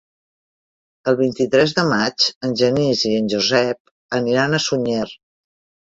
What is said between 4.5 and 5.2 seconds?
a Sunyer.